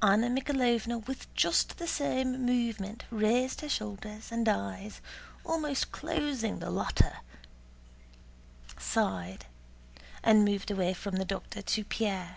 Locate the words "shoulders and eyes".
3.68-5.00